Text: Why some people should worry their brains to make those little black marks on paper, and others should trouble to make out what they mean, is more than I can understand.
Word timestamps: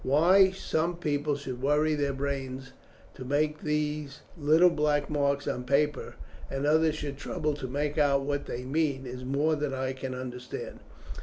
Why 0.03 0.49
some 0.49 0.95
people 0.97 1.35
should 1.35 1.61
worry 1.61 1.93
their 1.93 2.11
brains 2.11 2.73
to 3.13 3.23
make 3.23 3.61
those 3.61 4.21
little 4.35 4.71
black 4.71 5.11
marks 5.11 5.47
on 5.47 5.63
paper, 5.63 6.15
and 6.49 6.65
others 6.65 6.95
should 6.95 7.17
trouble 7.19 7.53
to 7.53 7.67
make 7.67 7.99
out 7.99 8.23
what 8.23 8.47
they 8.47 8.63
mean, 8.63 9.05
is 9.05 9.23
more 9.23 9.55
than 9.55 9.75
I 9.75 9.93
can 9.93 10.15
understand. 10.15 10.79